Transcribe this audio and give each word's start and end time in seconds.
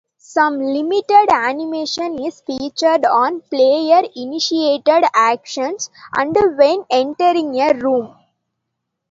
Some 0.17 0.57
limited 0.57 1.27
animation 1.31 2.17
is 2.25 2.41
featured 2.41 3.05
on 3.05 3.41
player-initiated 3.41 5.03
actions 5.13 5.91
and 6.17 6.35
when 6.57 6.85
entering 6.89 7.55
a 7.61 7.71
room. 7.75 8.15